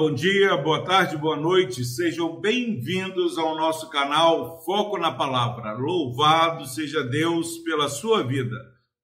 bom 0.00 0.14
dia, 0.14 0.56
boa 0.56 0.82
tarde, 0.82 1.14
boa 1.14 1.36
noite. 1.36 1.84
Sejam 1.84 2.40
bem-vindos 2.40 3.36
ao 3.36 3.54
nosso 3.54 3.90
canal 3.90 4.64
Foco 4.64 4.96
na 4.96 5.12
Palavra. 5.12 5.74
Louvado 5.74 6.64
seja 6.64 7.04
Deus 7.04 7.58
pela 7.58 7.86
sua 7.86 8.22
vida. 8.22 8.56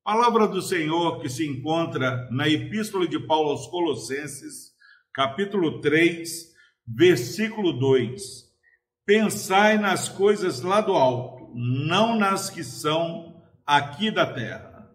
Palavra 0.02 0.48
do 0.48 0.62
Senhor 0.62 1.20
que 1.20 1.28
se 1.28 1.46
encontra 1.46 2.26
na 2.30 2.48
Epístola 2.48 3.06
de 3.06 3.18
Paulo 3.18 3.50
aos 3.50 3.66
Colossenses, 3.66 4.72
capítulo 5.12 5.82
3, 5.82 6.54
versículo 6.88 7.74
2. 7.74 8.22
Pensai 9.04 9.76
nas 9.76 10.08
coisas 10.08 10.62
lá 10.62 10.80
do 10.80 10.94
alto, 10.94 11.52
não 11.54 12.18
nas 12.18 12.48
que 12.48 12.64
são 12.64 13.44
aqui 13.66 14.10
da 14.10 14.24
terra. 14.24 14.90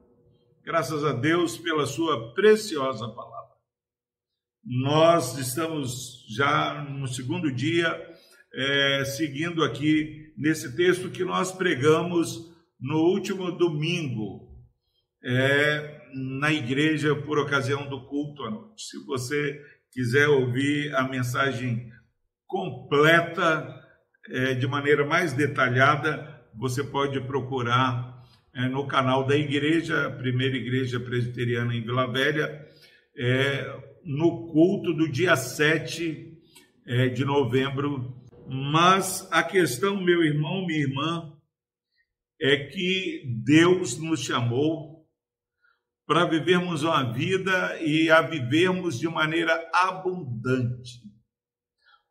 Graças 0.63 1.05
a 1.05 1.13
Deus 1.13 1.59
pela 1.59 1.85
sua 1.85 2.33
preciosa 2.33 3.07
palavra. 3.07 3.40
Nós 4.63 5.39
estamos 5.39 6.23
já 6.29 6.83
no 6.83 7.07
segundo 7.07 7.51
dia, 7.51 7.99
é, 8.53 9.03
seguindo 9.05 9.63
aqui 9.63 10.31
nesse 10.37 10.75
texto 10.75 11.09
que 11.09 11.23
nós 11.23 11.51
pregamos 11.51 12.51
no 12.79 12.97
último 12.97 13.51
domingo, 13.51 14.51
é, 15.23 16.01
na 16.13 16.51
igreja, 16.51 17.15
por 17.15 17.39
ocasião 17.39 17.89
do 17.89 18.05
culto 18.05 18.43
à 18.43 18.51
noite. 18.51 18.83
Se 18.83 19.03
você 19.05 19.59
quiser 19.91 20.27
ouvir 20.27 20.93
a 20.95 21.07
mensagem 21.07 21.91
completa, 22.45 23.81
é, 24.29 24.53
de 24.53 24.67
maneira 24.67 25.03
mais 25.03 25.33
detalhada, 25.33 26.39
você 26.55 26.83
pode 26.83 27.19
procurar 27.21 28.23
é, 28.53 28.67
no 28.67 28.85
canal 28.85 29.25
da 29.25 29.35
igreja, 29.35 30.11
Primeira 30.19 30.55
Igreja 30.55 30.99
Presbiteriana 30.99 31.73
em 31.73 31.81
Vila 31.81 32.11
Velha, 32.11 32.67
é, 33.17 33.90
no 34.03 34.47
culto 34.51 34.93
do 34.93 35.09
dia 35.09 35.35
7 35.35 36.37
é, 36.85 37.09
de 37.09 37.23
novembro. 37.25 38.15
Mas 38.47 39.27
a 39.31 39.43
questão, 39.43 40.01
meu 40.01 40.23
irmão, 40.23 40.65
minha 40.65 40.79
irmã, 40.79 41.33
é 42.41 42.57
que 42.65 43.23
Deus 43.45 43.97
nos 43.97 44.21
chamou 44.21 45.07
para 46.07 46.25
vivermos 46.25 46.83
uma 46.83 47.13
vida 47.13 47.79
e 47.81 48.09
a 48.09 48.21
vivermos 48.21 48.99
de 48.99 49.07
maneira 49.07 49.69
abundante. 49.73 50.99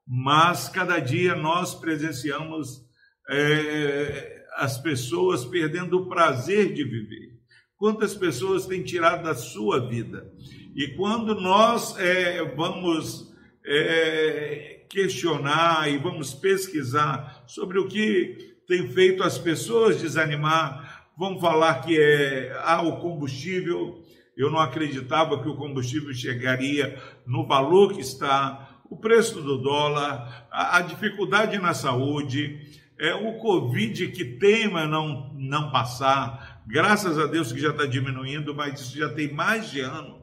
Mas 0.06 0.68
cada 0.68 0.98
dia 0.98 1.34
nós 1.34 1.74
presenciamos 1.74 2.86
é, 3.28 4.46
as 4.56 4.78
pessoas 4.78 5.44
perdendo 5.44 5.98
o 5.98 6.08
prazer 6.08 6.72
de 6.72 6.84
viver. 6.84 7.39
Quantas 7.80 8.14
pessoas 8.14 8.66
têm 8.66 8.82
tirado 8.82 9.24
da 9.24 9.34
sua 9.34 9.88
vida? 9.88 10.30
E 10.76 10.88
quando 10.98 11.34
nós 11.34 11.98
é, 11.98 12.44
vamos 12.54 13.34
é, 13.64 14.82
questionar 14.86 15.90
e 15.90 15.96
vamos 15.96 16.34
pesquisar 16.34 17.42
sobre 17.46 17.78
o 17.78 17.88
que 17.88 18.54
tem 18.68 18.86
feito 18.86 19.22
as 19.22 19.38
pessoas 19.38 19.98
desanimar, 19.98 21.08
vamos 21.16 21.40
falar 21.40 21.80
que 21.80 21.98
é 21.98 22.52
ah, 22.66 22.82
o 22.82 22.98
combustível. 22.98 24.04
Eu 24.36 24.50
não 24.50 24.58
acreditava 24.58 25.42
que 25.42 25.48
o 25.48 25.56
combustível 25.56 26.12
chegaria 26.12 27.02
no 27.26 27.46
valor 27.46 27.94
que 27.94 28.02
está, 28.02 28.78
o 28.90 28.96
preço 28.98 29.40
do 29.40 29.56
dólar, 29.56 30.46
a, 30.50 30.76
a 30.76 30.80
dificuldade 30.82 31.56
na 31.56 31.72
saúde, 31.72 32.60
é, 32.98 33.14
o 33.14 33.38
Covid 33.38 34.08
que 34.08 34.24
teima 34.36 34.86
não, 34.86 35.32
não 35.32 35.70
passar. 35.70 36.49
Graças 36.66 37.18
a 37.18 37.26
Deus 37.26 37.52
que 37.52 37.60
já 37.60 37.70
está 37.70 37.86
diminuindo, 37.86 38.54
mas 38.54 38.80
isso 38.80 38.96
já 38.96 39.08
tem 39.08 39.32
mais 39.32 39.70
de 39.70 39.80
ano 39.80 40.20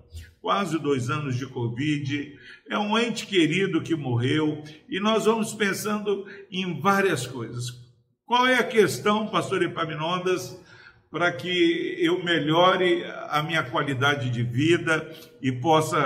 quase 0.48 0.80
dois 0.80 1.10
anos 1.10 1.36
de 1.36 1.46
Covid, 1.46 2.38
é 2.70 2.78
um 2.78 2.98
ente 2.98 3.26
querido 3.26 3.82
que 3.82 3.96
morreu, 3.96 4.64
e 4.88 4.98
nós 4.98 5.26
vamos 5.26 5.54
pensando 5.54 6.26
em 6.50 6.80
várias 6.80 7.28
coisas. 7.28 7.66
Qual 8.26 8.48
é 8.48 8.56
a 8.56 8.64
questão, 8.64 9.28
pastor 9.28 9.62
Epaminondas, 9.62 10.58
para 11.12 11.34
que 11.34 11.98
eu 12.00 12.24
melhore 12.24 13.04
a 13.30 13.44
minha 13.44 13.64
qualidade 13.64 14.30
de 14.30 14.42
vida 14.44 15.14
e 15.42 15.52
possa 15.52 16.00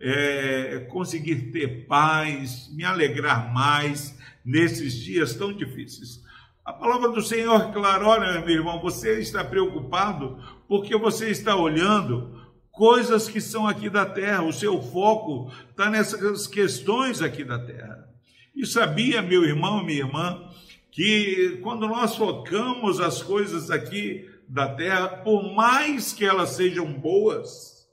é, 0.00 0.86
conseguir 0.90 1.52
ter 1.52 1.86
paz, 1.86 2.74
me 2.74 2.84
alegrar 2.84 3.52
mais 3.52 4.18
nesses 4.42 4.94
dias 4.94 5.34
tão 5.34 5.52
difíceis? 5.52 6.22
A 6.64 6.72
palavra 6.72 7.08
do 7.08 7.20
Senhor 7.20 7.60
é 7.60 7.72
clara, 7.72 8.06
olha, 8.06 8.40
meu 8.40 8.54
irmão, 8.54 8.80
você 8.80 9.18
está 9.18 9.42
preocupado 9.42 10.38
porque 10.68 10.96
você 10.96 11.28
está 11.28 11.56
olhando 11.56 12.40
coisas 12.70 13.28
que 13.28 13.40
são 13.40 13.66
aqui 13.66 13.90
da 13.90 14.06
terra, 14.06 14.44
o 14.44 14.52
seu 14.52 14.80
foco 14.80 15.52
está 15.68 15.90
nessas 15.90 16.46
questões 16.46 17.20
aqui 17.20 17.42
da 17.42 17.58
terra. 17.58 18.08
E 18.54 18.64
sabia, 18.64 19.20
meu 19.20 19.44
irmão, 19.44 19.84
minha 19.84 20.00
irmã, 20.00 20.40
que 20.92 21.58
quando 21.64 21.88
nós 21.88 22.14
focamos 22.14 23.00
as 23.00 23.20
coisas 23.20 23.68
aqui 23.68 24.30
da 24.48 24.68
terra, 24.68 25.08
por 25.08 25.52
mais 25.52 26.12
que 26.12 26.24
elas 26.24 26.50
sejam 26.50 26.92
boas, 26.92 27.88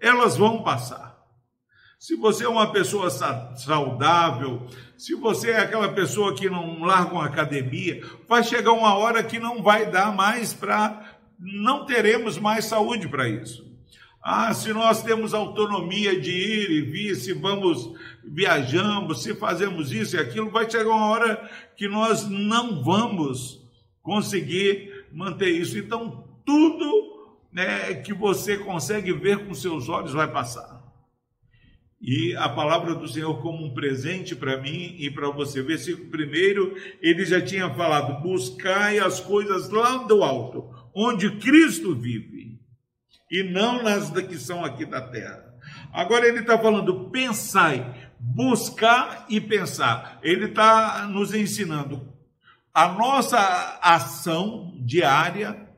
elas 0.00 0.36
vão 0.36 0.64
passar. 0.64 1.16
Se 2.00 2.16
você 2.16 2.44
é 2.44 2.48
uma 2.48 2.72
pessoa 2.72 3.10
saudável, 3.10 4.66
se 4.98 5.14
você 5.14 5.52
é 5.52 5.60
aquela 5.60 5.92
pessoa 5.92 6.34
que 6.34 6.50
não 6.50 6.82
larga 6.82 7.14
uma 7.14 7.24
academia, 7.24 8.02
vai 8.28 8.42
chegar 8.42 8.72
uma 8.72 8.94
hora 8.94 9.22
que 9.22 9.38
não 9.38 9.62
vai 9.62 9.88
dar 9.88 10.12
mais 10.12 10.52
para. 10.52 11.16
Não 11.38 11.86
teremos 11.86 12.36
mais 12.36 12.64
saúde 12.64 13.06
para 13.06 13.28
isso. 13.28 13.64
Ah, 14.20 14.52
se 14.52 14.72
nós 14.72 15.00
temos 15.00 15.32
autonomia 15.32 16.20
de 16.20 16.32
ir 16.32 16.70
e 16.72 16.80
vir, 16.82 17.14
se 17.14 17.32
vamos, 17.32 17.92
viajamos, 18.24 19.22
se 19.22 19.36
fazemos 19.36 19.92
isso 19.92 20.16
e 20.16 20.18
aquilo, 20.18 20.50
vai 20.50 20.68
chegar 20.68 20.90
uma 20.90 21.06
hora 21.06 21.48
que 21.76 21.86
nós 21.86 22.28
não 22.28 22.82
vamos 22.82 23.64
conseguir 24.02 25.06
manter 25.12 25.50
isso. 25.50 25.78
Então, 25.78 26.24
tudo 26.44 27.28
né, 27.52 27.94
que 27.94 28.12
você 28.12 28.58
consegue 28.58 29.12
ver 29.12 29.46
com 29.46 29.54
seus 29.54 29.88
olhos 29.88 30.12
vai 30.12 30.26
passar. 30.26 30.77
E 32.00 32.34
a 32.36 32.48
palavra 32.48 32.94
do 32.94 33.08
Senhor 33.08 33.42
como 33.42 33.66
um 33.66 33.74
presente 33.74 34.36
para 34.36 34.60
mim 34.60 34.94
e 34.98 35.10
para 35.10 35.30
você. 35.30 35.62
Versículo 35.62 36.08
primeiro, 36.10 36.76
ele 37.02 37.24
já 37.24 37.40
tinha 37.40 37.68
falado: 37.74 38.22
buscai 38.22 38.98
as 38.98 39.18
coisas 39.18 39.68
lá 39.70 39.98
do 40.04 40.22
alto, 40.22 40.72
onde 40.94 41.38
Cristo 41.38 41.94
vive 41.94 42.60
e 43.30 43.42
não 43.42 43.82
nas 43.82 44.10
que 44.10 44.38
são 44.38 44.64
aqui 44.64 44.84
da 44.84 45.00
terra. 45.00 45.44
Agora 45.92 46.26
ele 46.26 46.40
está 46.40 46.58
falando, 46.58 47.10
pensai, 47.10 48.10
buscar 48.18 49.26
e 49.28 49.40
pensar. 49.40 50.18
Ele 50.22 50.46
está 50.46 51.06
nos 51.06 51.34
ensinando. 51.34 52.12
A 52.72 52.88
nossa 52.88 53.78
ação 53.82 54.74
diária 54.78 55.68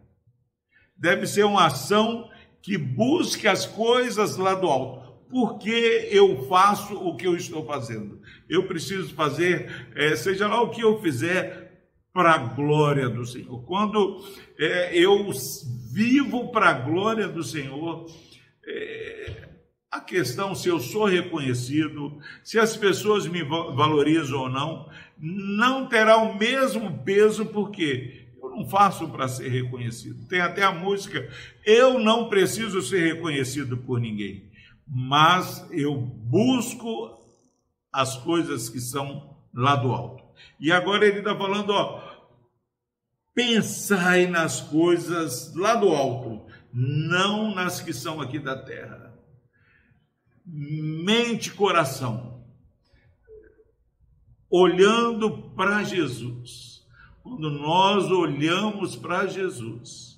deve 0.97 1.27
ser 1.27 1.45
uma 1.45 1.67
ação 1.67 2.29
que 2.63 2.77
busque 2.77 3.49
as 3.49 3.65
coisas 3.67 4.37
lá 4.37 4.55
do 4.55 4.67
alto. 4.67 5.00
Por 5.31 5.59
que 5.59 6.09
eu 6.11 6.47
faço 6.49 6.95
o 6.95 7.17
que 7.17 7.27
eu 7.27 7.37
estou 7.37 7.65
fazendo? 7.65 8.21
Eu 8.49 8.65
preciso 8.67 9.15
fazer, 9.15 9.89
é, 9.95 10.17
seja 10.17 10.49
lá 10.49 10.61
o 10.61 10.71
que 10.71 10.83
eu 10.83 11.01
fizer, 11.01 11.71
para 12.13 12.33
a 12.33 12.39
glória 12.39 13.09
do 13.09 13.25
Senhor. 13.25 13.63
Quando 13.63 14.25
é, 14.59 14.99
eu 14.99 15.31
vivo 15.93 16.51
para 16.51 16.71
a 16.71 16.73
glória 16.75 17.29
do 17.29 17.43
Senhor. 17.43 18.07
É, 18.67 19.49
a 19.91 20.01
questão 20.01 20.55
se 20.55 20.69
eu 20.69 20.79
sou 20.79 21.05
reconhecido, 21.05 22.17
se 22.45 22.61
as 22.61 22.77
pessoas 22.77 23.27
me 23.27 23.43
valorizam 23.43 24.43
ou 24.43 24.49
não, 24.49 24.89
não 25.19 25.89
terá 25.89 26.17
o 26.19 26.39
mesmo 26.39 26.99
peso, 26.99 27.45
porque 27.47 28.29
eu 28.41 28.51
não 28.51 28.69
faço 28.69 29.09
para 29.09 29.27
ser 29.27 29.49
reconhecido. 29.49 30.29
Tem 30.29 30.41
até 30.41 30.63
a 30.63 30.71
música, 30.71 31.29
eu 31.67 31.99
não 31.99 32.29
preciso 32.29 32.81
ser 32.81 33.15
reconhecido 33.15 33.77
por 33.77 33.99
ninguém, 33.99 34.45
mas 34.93 35.65
eu 35.71 35.95
busco 35.95 37.17
as 37.93 38.17
coisas 38.17 38.69
que 38.69 38.81
são 38.81 39.37
lá 39.55 39.77
do 39.77 39.93
alto. 39.93 40.25
E 40.59 40.73
agora 40.73 41.07
ele 41.07 41.21
está 41.21 41.37
falando, 41.37 41.71
ó, 41.71 42.11
Pensai 43.35 44.27
nas 44.27 44.61
coisas 44.61 45.55
lá 45.55 45.75
do 45.77 45.89
alto, 45.89 46.45
não 46.73 47.55
nas 47.55 47.81
que 47.81 47.93
são 47.93 48.21
aqui 48.21 48.39
da 48.39 48.61
terra. 48.61 49.15
Mente 50.45 51.53
coração, 51.53 52.45
olhando 54.51 55.55
para 55.55 55.85
Jesus. 55.85 56.85
Quando 57.23 57.51
nós 57.51 58.11
olhamos 58.11 58.97
para 58.97 59.27
Jesus, 59.27 60.10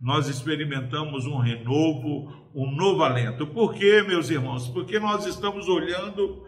nós 0.00 0.28
experimentamos 0.28 1.26
um 1.26 1.38
renovo, 1.38 2.32
um 2.54 2.70
novo 2.70 3.02
alento. 3.02 3.46
Por 3.46 3.74
quê, 3.74 4.02
meus 4.02 4.30
irmãos? 4.30 4.68
Porque 4.68 4.98
nós 4.98 5.26
estamos 5.26 5.68
olhando 5.68 6.44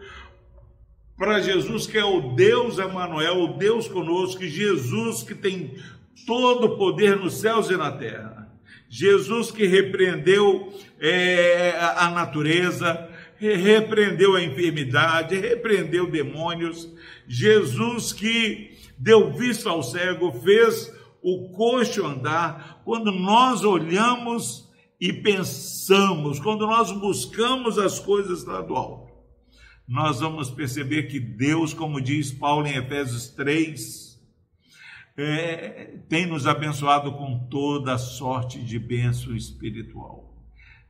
para 1.17 1.41
Jesus, 1.41 1.85
que 1.85 1.97
é 1.97 2.05
o 2.05 2.33
Deus 2.33 2.77
Emanuel, 2.77 3.41
o 3.41 3.57
Deus 3.57 3.87
conosco, 3.87 4.43
Jesus 4.45 5.23
que 5.23 5.35
tem 5.35 5.75
todo 6.25 6.65
o 6.65 6.77
poder 6.77 7.17
nos 7.17 7.41
céus 7.41 7.69
e 7.69 7.75
na 7.75 7.91
terra. 7.91 8.49
Jesus 8.87 9.51
que 9.51 9.65
repreendeu 9.65 10.73
é, 10.99 11.75
a 11.97 12.09
natureza, 12.09 13.09
repreendeu 13.37 14.35
a 14.35 14.43
enfermidade, 14.43 15.35
repreendeu 15.35 16.09
demônios. 16.09 16.89
Jesus 17.27 18.13
que 18.13 18.77
deu 18.97 19.31
vista 19.31 19.69
ao 19.69 19.83
cego, 19.83 20.31
fez 20.31 20.91
o 21.21 21.49
coxo 21.51 22.05
andar. 22.05 22.81
Quando 22.83 23.11
nós 23.11 23.63
olhamos 23.63 24.69
e 24.99 25.13
pensamos, 25.13 26.39
quando 26.39 26.65
nós 26.65 26.91
buscamos 26.91 27.77
as 27.77 27.99
coisas 27.99 28.45
lá 28.45 28.61
do 28.61 28.75
alto, 28.75 29.09
nós 29.87 30.19
vamos 30.19 30.51
perceber 30.51 31.03
que 31.03 31.19
Deus, 31.19 31.73
como 31.73 31.99
diz 31.99 32.31
Paulo 32.31 32.67
em 32.67 32.75
Efésios 32.75 33.29
3, 33.29 34.09
é, 35.17 35.97
tem 36.07 36.25
nos 36.25 36.47
abençoado 36.47 37.11
com 37.13 37.47
toda 37.49 37.97
sorte 37.97 38.63
de 38.63 38.77
bênção 38.79 39.35
espiritual. 39.35 40.33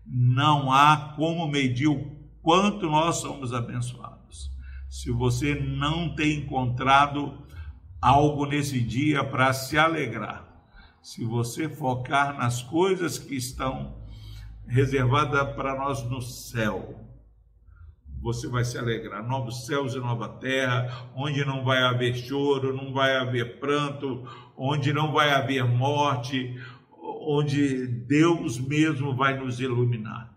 Não 0.06 0.72
há 0.72 1.14
como 1.16 1.48
medir 1.48 1.88
o 1.88 2.20
quanto 2.42 2.88
nós 2.88 3.18
somos 3.18 3.54
abençoados. 3.54 4.52
Se 4.90 5.12
você 5.12 5.56
não 5.56 6.16
tem 6.16 6.40
encontrado 6.40 7.48
algo 8.02 8.46
nesse 8.46 8.80
dia 8.80 9.24
para 9.24 9.54
se 9.54 9.78
alegrar, 9.78 10.48
se 11.02 11.24
você 11.24 11.70
focar 11.70 12.38
nas 12.38 12.62
coisas 12.62 13.18
que 13.18 13.36
estão 13.36 13.98
reservadas 14.68 15.56
para 15.56 15.76
nós 15.76 16.04
no 16.04 16.22
céu, 16.22 17.06
você 18.22 18.48
vai 18.48 18.64
se 18.66 18.78
alegrar. 18.78 19.26
Novos 19.26 19.66
céus 19.66 19.96
e 19.96 20.00
nova 20.00 20.28
terra, 20.28 21.10
onde 21.16 21.44
não 21.46 21.64
vai 21.64 21.82
haver 21.84 22.16
choro, 22.16 22.76
não 22.76 22.94
vai 22.94 23.16
haver 23.16 23.60
pranto, 23.60 24.28
onde 24.58 24.92
não 24.92 25.12
vai 25.12 25.32
haver 25.32 25.64
morte, 25.64 26.56
onde 27.02 27.88
Deus 27.88 28.60
mesmo 28.60 29.16
vai 29.16 29.38
nos 29.38 29.60
iluminar. 29.60 30.30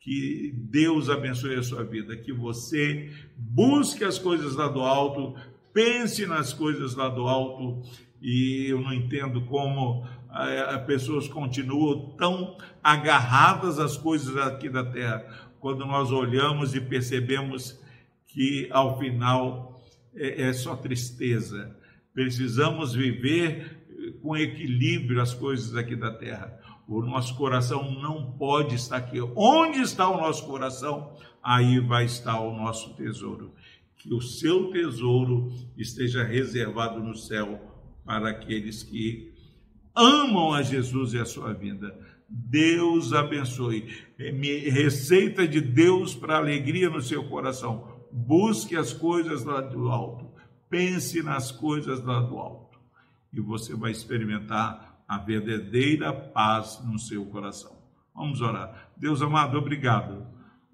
Que 0.00 0.52
Deus 0.54 1.10
abençoe 1.10 1.56
a 1.56 1.62
sua 1.62 1.84
vida, 1.84 2.16
que 2.16 2.32
você 2.32 3.10
busque 3.36 4.04
as 4.04 4.18
coisas 4.18 4.54
lá 4.54 4.68
do 4.68 4.80
alto, 4.80 5.34
pense 5.76 6.24
nas 6.24 6.54
coisas 6.54 6.94
lá 6.94 7.10
do 7.10 7.28
alto, 7.28 7.82
e 8.22 8.64
eu 8.70 8.80
não 8.80 8.94
entendo 8.94 9.42
como 9.42 10.08
as 10.30 10.82
pessoas 10.86 11.28
continuam 11.28 12.16
tão 12.16 12.56
agarradas 12.82 13.78
às 13.78 13.94
coisas 13.94 14.38
aqui 14.38 14.70
da 14.70 14.82
terra, 14.82 15.52
quando 15.60 15.84
nós 15.84 16.10
olhamos 16.10 16.74
e 16.74 16.80
percebemos 16.80 17.78
que 18.26 18.68
ao 18.70 18.98
final 18.98 19.78
é, 20.14 20.44
é 20.48 20.52
só 20.54 20.74
tristeza. 20.74 21.76
Precisamos 22.14 22.94
viver 22.94 24.16
com 24.22 24.34
equilíbrio 24.34 25.20
as 25.20 25.34
coisas 25.34 25.76
aqui 25.76 25.94
da 25.94 26.10
terra. 26.10 26.58
O 26.88 27.02
nosso 27.02 27.36
coração 27.36 28.00
não 28.00 28.32
pode 28.32 28.76
estar 28.76 28.96
aqui. 28.96 29.20
Onde 29.36 29.80
está 29.80 30.08
o 30.08 30.16
nosso 30.16 30.46
coração? 30.46 31.12
Aí 31.42 31.80
vai 31.80 32.06
estar 32.06 32.40
o 32.40 32.56
nosso 32.56 32.94
tesouro. 32.94 33.52
Que 33.96 34.12
o 34.14 34.20
seu 34.20 34.70
tesouro 34.70 35.52
esteja 35.76 36.22
reservado 36.22 37.00
no 37.00 37.16
céu 37.16 37.60
para 38.04 38.30
aqueles 38.30 38.82
que 38.82 39.32
amam 39.94 40.52
a 40.52 40.62
Jesus 40.62 41.14
e 41.14 41.18
a 41.18 41.24
sua 41.24 41.52
vida. 41.52 41.98
Deus 42.28 43.12
abençoe. 43.12 43.88
É 44.18 44.30
receita 44.70 45.46
de 45.46 45.60
Deus 45.60 46.14
para 46.14 46.36
alegria 46.36 46.90
no 46.90 47.00
seu 47.00 47.24
coração. 47.24 47.96
Busque 48.12 48.76
as 48.76 48.92
coisas 48.92 49.44
lá 49.44 49.60
do 49.60 49.88
alto. 49.88 50.26
Pense 50.68 51.22
nas 51.22 51.50
coisas 51.50 52.02
lá 52.02 52.20
do 52.20 52.36
alto. 52.38 52.78
E 53.32 53.40
você 53.40 53.74
vai 53.74 53.90
experimentar 53.90 55.02
a 55.06 55.18
verdadeira 55.18 56.12
paz 56.12 56.80
no 56.84 56.98
seu 56.98 57.24
coração. 57.26 57.76
Vamos 58.14 58.40
orar. 58.40 58.90
Deus 58.96 59.22
amado, 59.22 59.58
obrigado, 59.58 60.26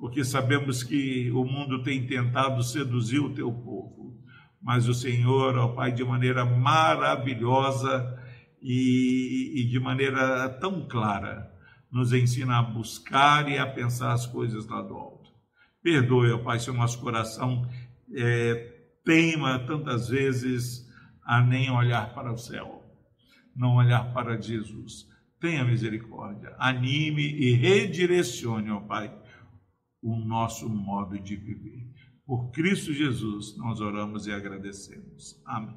porque 0.02 0.24
sabemos 0.24 0.82
que 0.82 1.30
o 1.30 1.44
mundo 1.44 1.80
tem 1.84 2.04
tentado 2.04 2.60
seduzir 2.64 3.20
o 3.20 3.32
teu 3.32 3.52
povo, 3.52 4.20
mas 4.60 4.88
o 4.88 4.94
Senhor, 4.94 5.56
ó 5.56 5.68
Pai, 5.68 5.92
de 5.92 6.02
maneira 6.02 6.44
maravilhosa 6.44 8.18
e, 8.60 9.52
e 9.54 9.68
de 9.68 9.78
maneira 9.78 10.48
tão 10.60 10.88
clara, 10.88 11.48
nos 11.88 12.12
ensina 12.12 12.58
a 12.58 12.62
buscar 12.64 13.48
e 13.48 13.58
a 13.58 13.64
pensar 13.64 14.12
as 14.12 14.26
coisas 14.26 14.66
lá 14.66 14.82
do 14.82 14.92
alto. 14.92 15.30
Perdoe, 15.80 16.32
ó 16.32 16.38
Pai, 16.38 16.58
se 16.58 16.68
o 16.68 16.74
nosso 16.74 16.98
coração 17.00 17.64
é, 18.12 18.74
teima 19.04 19.60
tantas 19.60 20.08
vezes 20.08 20.84
a 21.24 21.40
nem 21.40 21.70
olhar 21.70 22.12
para 22.12 22.32
o 22.32 22.36
céu 22.36 22.82
não 23.54 23.76
olhar 23.76 24.12
para 24.12 24.40
Jesus. 24.40 25.06
Tenha 25.40 25.64
misericórdia, 25.64 26.56
anime 26.58 27.22
e 27.22 27.52
redirecione, 27.52 28.70
ó 28.70 28.80
Pai, 28.80 29.21
o 30.02 30.16
nosso 30.16 30.68
modo 30.68 31.18
de 31.18 31.36
viver. 31.36 31.86
Por 32.26 32.50
Cristo 32.50 32.92
Jesus, 32.92 33.56
nós 33.56 33.80
oramos 33.80 34.26
e 34.26 34.32
agradecemos. 34.32 35.40
Amém. 35.44 35.76